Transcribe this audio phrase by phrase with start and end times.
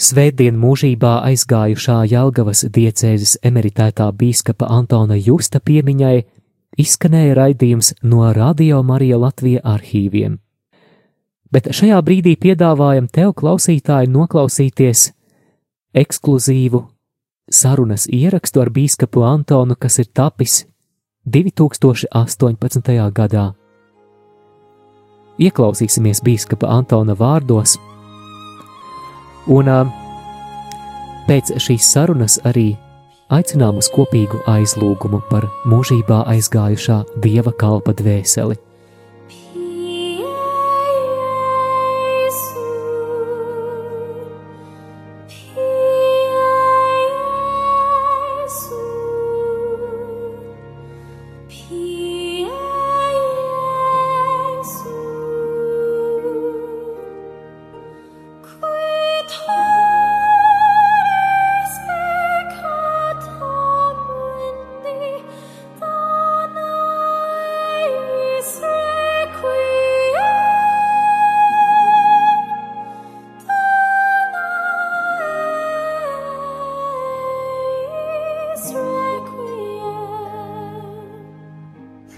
[0.00, 6.14] Svētdien mūžībā aizgājušā Jelgavas diecēzes emeritētā bīskapa Antona Justa piemiņai
[6.80, 10.38] izskanēja raidījums no Radio Marija Latvija arhīviem.
[11.52, 15.10] Bet šajā brīdī piedāvājam tev, klausītāji, noklausīties
[15.92, 16.80] ekskluzīvu
[17.52, 20.62] sarunas ierakstu ar bīskapu Antonu, kas ir tapis
[21.28, 22.96] 2018.
[23.12, 23.50] gadā.
[25.40, 27.76] Ieklausīsimies bīskapa Antona vārdos,
[29.50, 29.68] un
[31.26, 32.70] pēc šīs sarunas arī
[33.34, 38.58] aicinām uz kopīgu aizlūgumu par mūžībā aizgājušā dieva kalpa dvēseli.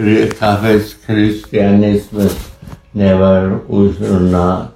[0.02, 2.34] Kāpēc kristianismas
[2.98, 4.72] nevar uzrunāt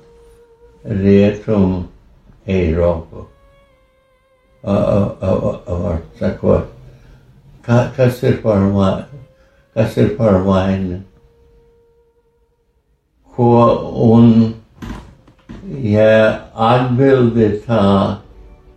[0.86, 1.84] rietumu
[2.46, 3.24] Eiropu.
[4.62, 6.70] Var sakot,
[7.66, 9.20] kā, kas ir par vainu?
[9.74, 11.00] Kas ir par vainu?
[13.34, 13.50] Ko
[14.06, 14.54] un,
[15.82, 17.82] ja atbildi tā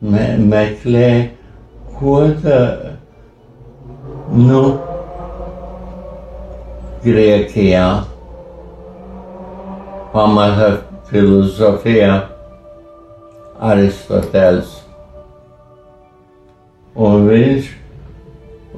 [0.02, 1.10] me, meklē,
[2.00, 2.60] ko tā,
[4.34, 4.89] nu,
[7.00, 7.84] Grieķijā,
[10.12, 10.70] pamata
[11.08, 12.16] filozofijā,
[13.70, 14.74] Aristoteles.
[17.00, 17.70] Un viņš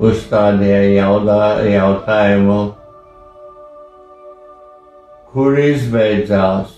[0.05, 2.59] uzstādīja jautā, jautājumu,
[5.32, 6.76] kur izbeidzās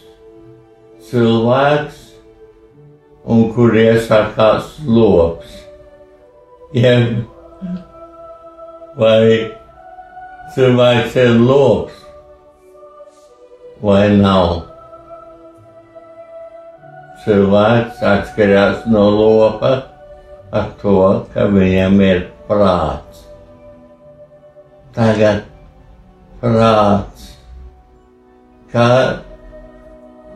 [1.10, 2.00] cilvēks
[3.36, 5.60] un kur iesākās lops.
[6.72, 7.20] Jeb,
[8.96, 9.60] vai
[10.54, 12.04] cilvēks ir loks
[13.82, 14.52] vai nav.
[17.24, 19.72] Cilvēks atšķirās no lopa
[20.54, 21.00] ar to,
[21.34, 23.24] ka viņam ir prāts.
[24.94, 25.42] Tagad
[26.44, 27.26] prāts,
[28.70, 28.90] kā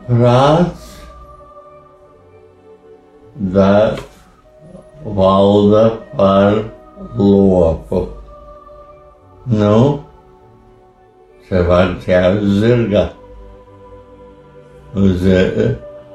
[0.08, 0.88] prāts
[3.38, 3.94] da
[5.04, 5.84] valda
[6.16, 6.64] par
[7.14, 8.08] lopu.
[9.46, 10.07] Nu,
[11.48, 13.12] Sebastian zirga.
[14.94, 15.22] Uz,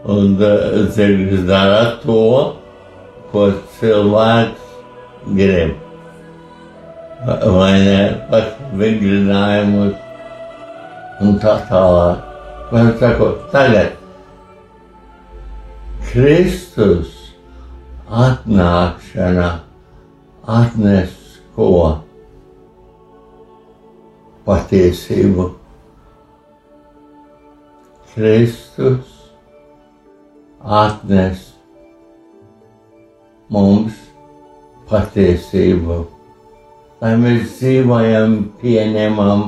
[0.06, 0.36] un
[0.94, 2.58] zirgs dara to,
[3.32, 3.48] ko
[3.80, 4.62] cilvēks
[5.34, 5.74] grib.
[7.26, 8.00] Vai ne
[8.30, 9.98] pat vingrinājumus
[11.24, 12.30] un tā tālāk.
[12.74, 13.94] Vai sakot, tagad
[16.10, 17.34] Kristus
[18.10, 19.50] atnākšana
[20.46, 21.14] atnes
[21.56, 22.03] ko?
[24.48, 25.50] Patiesību.
[28.14, 29.14] Kristus
[30.62, 31.48] atnes
[33.50, 33.98] mums
[34.92, 35.98] patiesību,
[37.02, 39.44] lai mēs dzīvojam, pieņemam,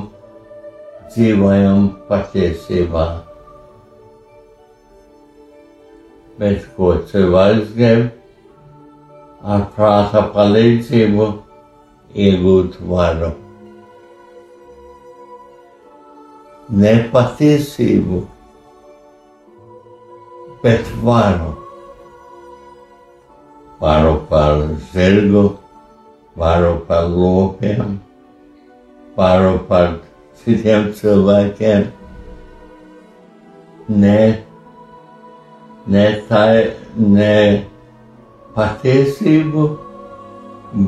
[1.12, 3.06] dzīvojam patiesībā.
[6.36, 8.12] Bet ko cilvēks grib?
[9.46, 11.32] Ar prāta palīdzību
[12.26, 13.36] iegūt varu.
[16.68, 18.22] Nepatiesību,
[20.62, 21.52] bet varu.
[23.80, 25.44] Varu par zirgu,
[26.36, 28.00] varu par lopiem,
[29.16, 30.00] varu par
[30.42, 31.86] citiem cilvēkiem.
[33.88, 34.42] Ne,
[35.86, 36.44] ne tā,
[36.96, 37.36] ne
[38.56, 39.68] patiesību,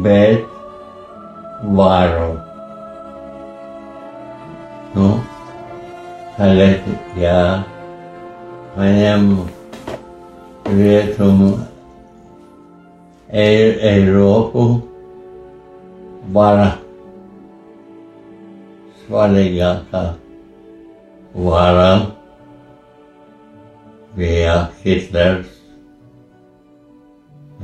[0.03, 0.45] bet
[1.79, 2.48] varu.
[6.39, 7.29] തകർത്തിയ
[8.79, 9.25] വനം
[10.73, 11.39] uretum
[13.95, 14.65] Europu
[16.35, 16.69] vara
[18.99, 20.03] svaligata
[21.35, 21.91] vara
[24.19, 25.49] via Hitler's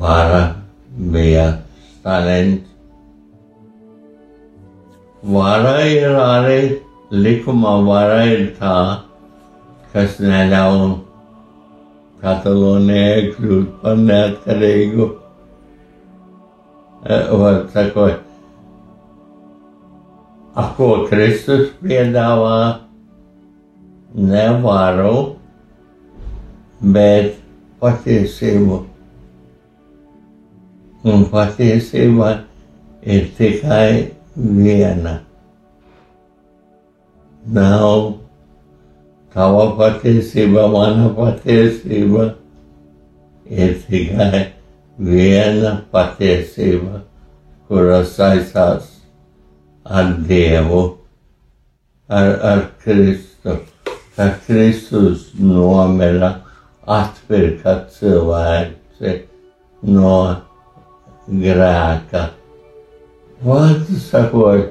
[0.03, 0.43] vara
[1.13, 1.47] via
[1.93, 2.49] Stalin
[5.35, 6.61] vara irare
[7.15, 9.01] arī likumā vara ir tā,
[9.93, 11.01] kas neļauj
[12.25, 15.09] Katalonijai kļūt par neatkarīgu,
[17.05, 18.23] var sakot,
[20.57, 22.81] a ko Kristus piedāvā,
[24.15, 25.37] nevaru,
[26.81, 27.37] bet
[27.81, 28.87] patiesību.
[31.05, 32.45] Un patiesība
[33.05, 35.21] ir tikai viena.
[37.47, 38.15] Nav.
[39.35, 42.35] Tava patiesība, mana patiesība.
[43.51, 44.47] Ir tikai
[44.99, 47.03] viena patiesība,
[47.69, 48.87] kura saistās
[49.85, 50.85] ar Dievu,
[52.09, 53.59] ar, ar Kristu,
[54.17, 56.39] ka Kristus nomira,
[56.87, 59.19] atpirka cilvēci
[59.93, 60.17] no
[61.29, 62.29] grēka.
[63.45, 64.71] Vārdu sakot,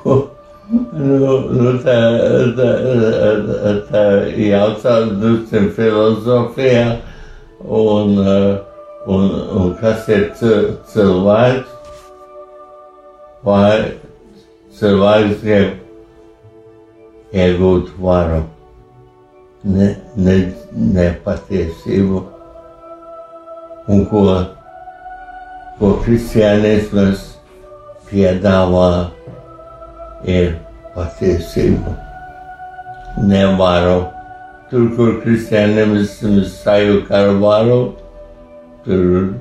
[0.00, 0.18] ko,
[0.70, 1.96] nu, nu tā,
[2.56, 2.68] tā,
[3.50, 4.04] tā, tā
[4.38, 6.86] jaucās drusku filozofijā,
[7.64, 8.18] un,
[9.06, 9.30] un,
[9.60, 11.70] un kas ir cilvēks,
[13.44, 13.76] vai
[14.78, 15.70] cilvēks grib
[17.34, 18.42] iegūt varu,
[19.64, 20.36] ne, ne,
[20.96, 22.26] nepatiesību,
[23.90, 24.26] un ko
[25.78, 27.34] ko kristianismas
[28.08, 29.10] piedāvā,
[30.24, 30.56] ir
[30.94, 31.94] patiesība.
[33.22, 34.00] Nevaru.
[34.70, 37.80] Tur, kur kristianisms sajūta ar varu,
[38.86, 39.34] tur,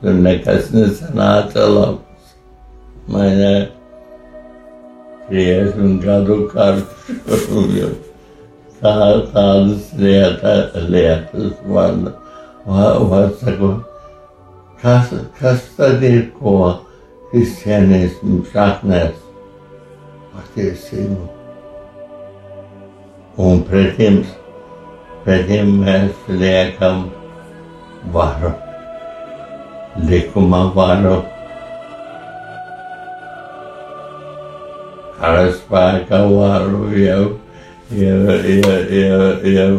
[0.00, 2.32] tur nekas nesanāca labs.
[3.06, 3.68] Mana
[5.30, 6.82] 30 gadu karš.
[8.76, 8.92] Tā,
[9.32, 12.02] tādas lietas, lietas man,
[12.66, 13.86] man, man sakot,
[14.82, 16.58] kas, kas tad ir ko
[17.30, 19.25] kristianismu šaknēs
[20.36, 21.24] patiesību.
[23.46, 24.22] Un pretim,
[25.24, 27.08] pretim mēs liekam
[28.14, 28.52] varu,
[30.08, 31.18] likuma varu,
[35.18, 37.20] karaspēka varu jau,
[37.90, 39.74] jau, jau, jau, jau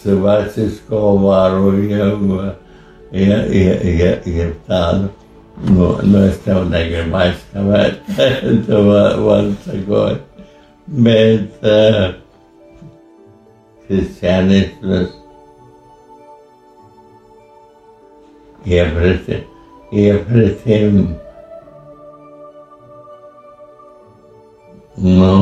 [0.00, 2.16] cilvēcisko varu jau
[3.12, 4.54] ja, ja, ja ir
[5.60, 8.00] tāda, nu, nu es tev negribu aizskavēt,
[8.66, 10.20] tu vari sakot,
[10.86, 12.14] bet uh,
[13.86, 15.10] kristianismas
[18.66, 19.40] iepreti,
[19.92, 21.16] iepretim,
[25.00, 25.32] nu,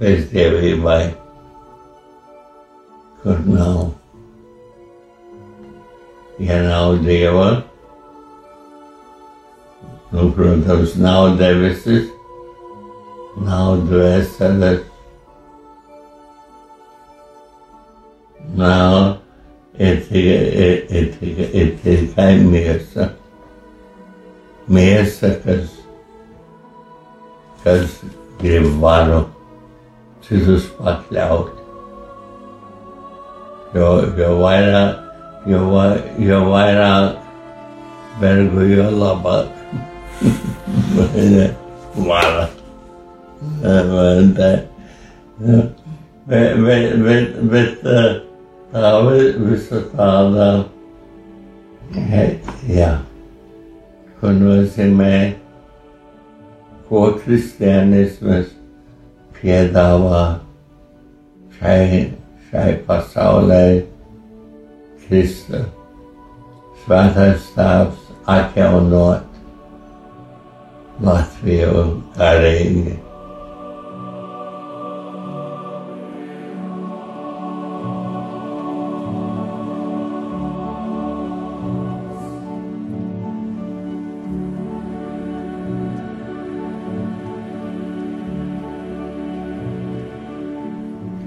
[0.00, 1.14] bezdievībai,
[3.22, 3.40] kur
[6.38, 7.62] nav ja nav dieva,
[10.10, 12.10] nu, protams, nav debesis,
[13.36, 14.80] nav dvēseles,
[18.56, 19.16] nav
[19.78, 23.08] ir tikai, ir, ir tikai, ir tikai miesa.
[24.68, 25.72] Miesa, kas,
[27.64, 28.00] kas
[28.40, 29.24] grib varu
[30.26, 31.52] citus pakļaut.
[33.76, 35.05] Jo, jo vairāk
[35.46, 37.16] jo, vai, jo vairāk
[38.20, 39.52] vergu, jo labāk.
[41.96, 42.48] Vara.
[46.26, 47.86] bet, bet, bet, bet
[48.72, 50.48] tā visa tāda,
[52.68, 52.92] jā,
[54.20, 55.16] ko nozīmē,
[56.88, 58.50] ko kristianismas
[59.38, 60.24] piedāvā
[61.58, 62.06] šai,
[62.50, 63.95] šai pasaulē.
[65.08, 65.70] sister,
[66.86, 69.24] brother, spouse, I cannot
[70.98, 73.02] not feel carrying.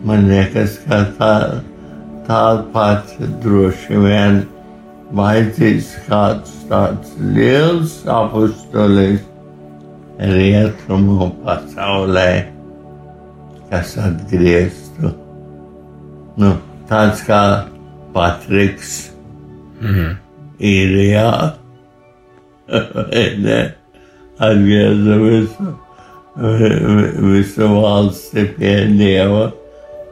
[0.03, 1.68] Manekas Kathar.
[2.29, 4.39] Tāpat droši vien
[5.17, 9.25] vajadzīgs kāds tāds liels apustulis
[10.19, 12.29] rietumu pasaulē,
[13.74, 15.13] kas atgrieztu.
[16.39, 16.55] Nu,
[16.89, 17.43] tāds kā
[18.13, 18.98] Patriks.
[19.79, 20.17] Mm
[20.59, 21.31] ir jā,
[23.45, 23.59] ne,
[24.39, 25.69] atgrieza visu,
[27.24, 29.50] visu valsti pie Dieva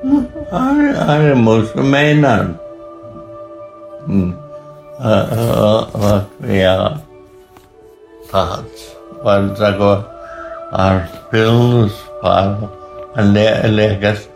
[0.03, 1.43] i am
[4.05, 4.31] hmm.
[4.99, 6.97] a uh, uh, uh, uh
[8.27, 8.95] thoughts.
[9.23, 10.05] Once ago
[10.71, 11.97] are filled with
[13.15, 14.27] and they like us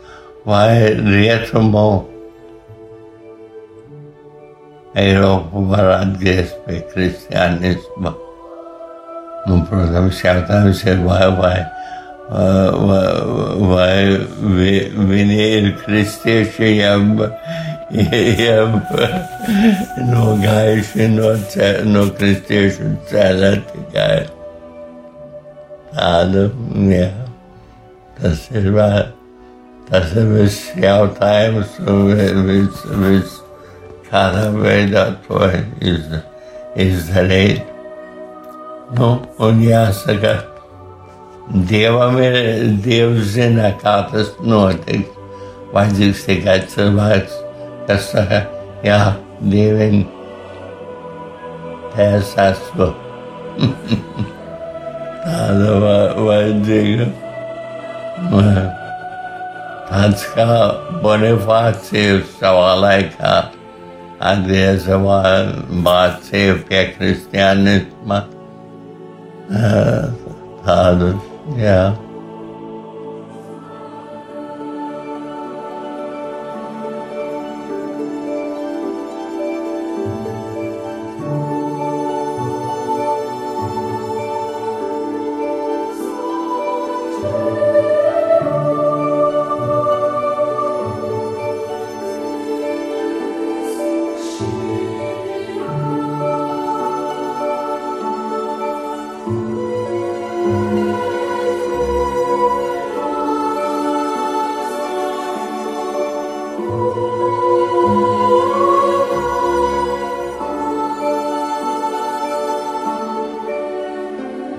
[0.44, 2.10] why Rietamo
[4.96, 6.58] Aerovarades
[6.92, 8.16] Christianism.
[9.48, 11.81] No a shout out, say why why.
[12.32, 14.18] Vai, vai, vai, vai
[14.56, 17.24] vi, viņi ir kristieši, jeb,
[17.92, 18.78] jeb
[20.12, 24.14] nogājuši no, ce, no kristiešu ceļa tikai
[25.92, 26.48] tādu,
[26.88, 27.10] jā,
[28.22, 28.72] tas ir,
[29.90, 32.14] tas ir viss jautājums un
[32.48, 33.42] viss, viss
[34.12, 35.44] kādā veidā to
[35.84, 36.08] iz,
[36.80, 37.68] izdarīt.
[38.96, 40.34] Nu, un jāsaka,
[41.52, 42.36] Dievam ir,
[42.84, 45.18] Dievs zina, kā tas notiks.
[45.76, 47.38] Vajadzīgs tikai cilvēks,
[47.88, 48.42] kas saka,
[48.84, 49.00] jā,
[49.52, 50.02] Dieviņ,
[52.06, 52.92] es esmu.
[55.22, 55.74] Tāda
[56.18, 57.08] vajadzīga.
[59.92, 60.48] Tāds kā
[61.04, 63.34] Bonifācijus savā laikā
[64.32, 68.22] atgrieza mācību pie kristianisma.
[70.66, 71.12] Tādu,
[71.58, 72.11] jā.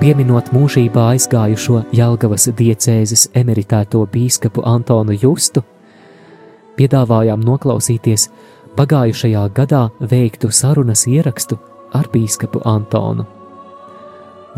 [0.03, 5.63] Pieminot mūžībā aizgājušo Jelgavas diecēzes emeritēto bīskapu Antonu Justu,
[6.75, 8.25] piedāvājām noklausīties
[8.75, 11.61] pagājušajā gadā veiktu sarunas ierakstu
[11.95, 13.29] ar bīskapu Antonu.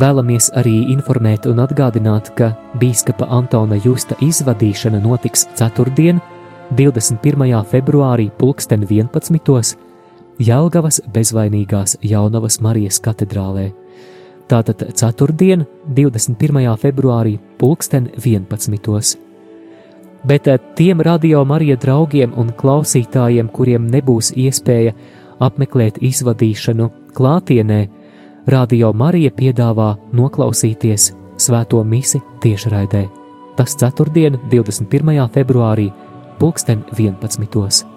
[0.00, 6.24] Vēlamies arī informēt un atgādināt, ka bīskapa Antona Justa izvadīšana notiks ceturtdien,
[6.72, 7.60] 21.
[7.68, 9.76] februārī, 2011.
[10.40, 13.74] Jelgavas bezvainīgās Jaunavas Marijas katedrālē.
[14.48, 15.64] Tātad ceturtdien,
[15.96, 16.76] 21.
[16.80, 19.18] februārī, pulksten 11.
[20.24, 24.92] Bet eh, tiem radio Marija draugiem un klausītājiem, kuriem nebūs iespēja
[25.40, 27.82] apmeklēt izvadīšanu klātienē,
[28.44, 33.06] Radio Marija piedāvā noklausīties svēto misi tiešraidē.
[33.56, 35.24] Tas ceturtdien, 21.
[35.32, 35.88] februārī,
[36.38, 37.93] pulksten 11.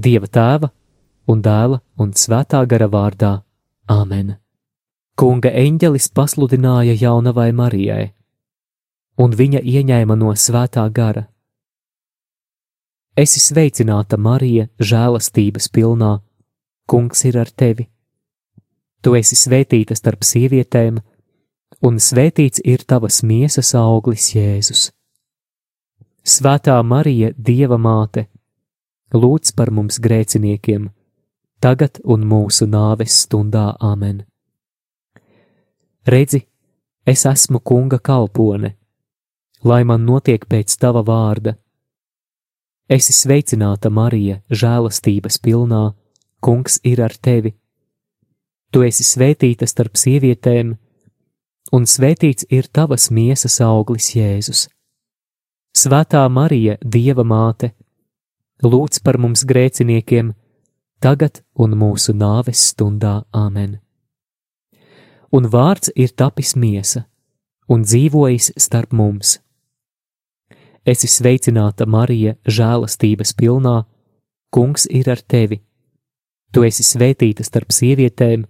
[0.00, 0.70] Dieva tēva
[1.28, 3.32] un dēla un svētā gara vārdā-
[3.98, 4.36] Āmen.
[5.16, 8.12] Kunga eņģelis pasludināja jaunavai Marijai,
[9.18, 11.26] un viņa ieņēma no svētā gara.
[13.16, 16.20] Esi sveicināta, Marija, žēlastības pilnā,
[16.86, 17.86] Kungs ir ar tevi.
[19.02, 20.96] Tu esi svētīta starp sievietēm,
[21.82, 24.90] un svētīts ir tavas miesas auglis, Jēzus.
[26.24, 28.26] Svētā Marija, Dieva māte,
[29.14, 30.90] lūdz par mums grēciniekiem,
[31.60, 34.24] tagad un mūsu nāves stundā Āmen.
[36.06, 36.46] Redzi,
[37.06, 38.74] es esmu kunga kalpone,
[39.64, 41.56] lai man notiek pēc tava vārda.
[42.90, 45.92] Esi sveicināta, Marija, žēlastības pilnā,
[46.42, 47.52] kungs ir ar tevi.
[48.72, 50.72] Tu esi svētīta starp sievietēm,
[51.72, 54.66] un svētīts ir tavas miesas auglis Jēzus.
[55.76, 57.74] Svētā Marija, Dieva māte,
[58.64, 60.32] lūdz par mums grēciniekiem,
[61.00, 63.78] tagad un mūsu nāves stundā Āmen.
[65.32, 67.06] Un vārds ir tapis miesa
[67.70, 69.38] un dzīvojis starp mums.
[70.84, 73.84] Esi sveicināta, Marija, žēlastības pilnā,
[74.50, 75.60] Kungs ir ar tevi.
[76.50, 78.42] Tu esi svētīta starp sievietēm,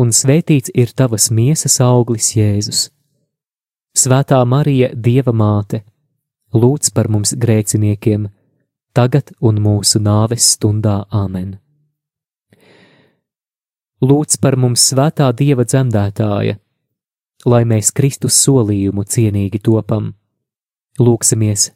[0.00, 2.86] un svētīts ir tavas miesas auglis, Jēzus.
[3.92, 5.82] Svētā Marija, Dieva māte,
[6.56, 8.24] lūdz par mums grēciniekiem,
[8.94, 11.56] tagad un mūsu nāves stundā Āmen.
[14.04, 16.58] Lūdz par mums svētā Dieva dzemdētāja,
[17.48, 20.12] lai mēs Kristus solījumu cienīgi topam.
[21.00, 21.72] Lūksimies!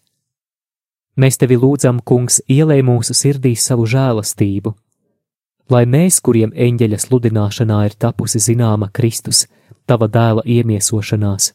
[1.18, 4.76] Mēs tevi lūdzam, Kungs, ielēj mūsu sirdīs savu žēlastību,
[5.74, 9.48] lai mēs, kuriem eņģeļa sludināšanā ir tapusi zināma Kristus,
[9.90, 11.50] tava dēla iemiesošanās,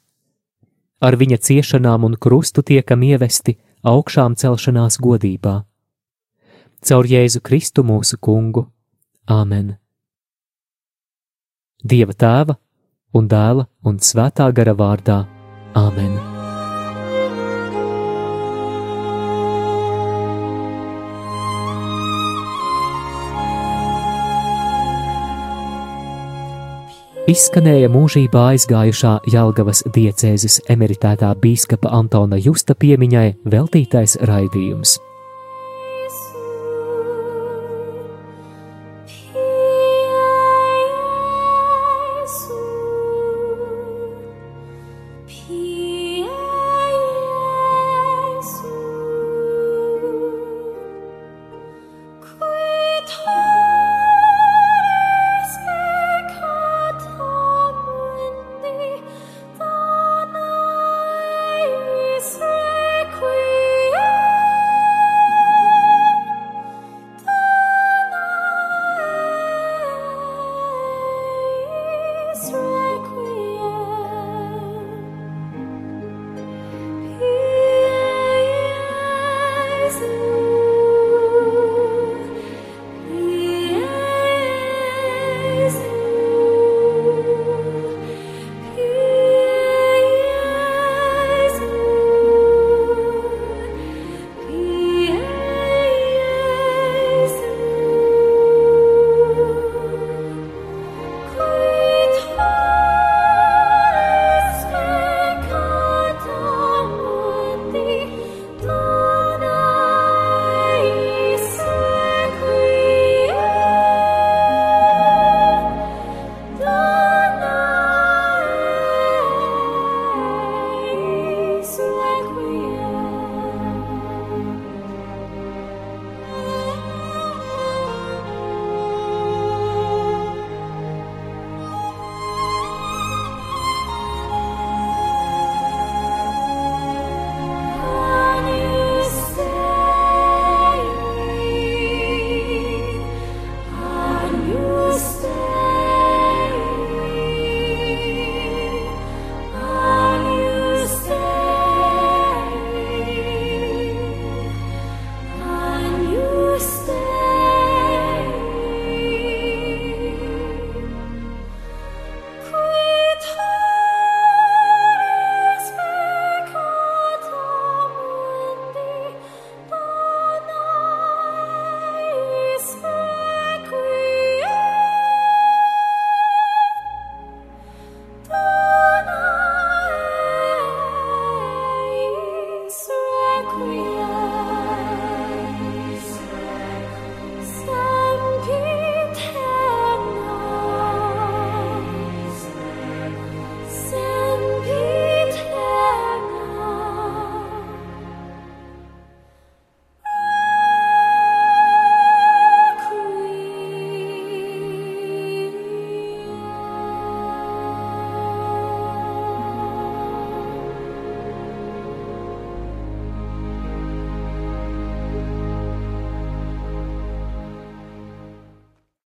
[0.99, 5.61] ar viņa ciešanām un krustu tiekam ievesti augšām celšanās godībā.
[6.83, 8.67] Caur Jēzu Kristu mūsu kungu.
[9.29, 9.77] Āmen!
[11.83, 12.57] Dieva tēva
[13.15, 15.23] un dēla un svētā gara vārdā.
[15.79, 16.32] Āmen!
[27.23, 34.97] Izskanēja mūžībā aizgājušā Jelgavas diecēzes emeritētā bīskapa Antona Justa piemiņai veltītais raidījums.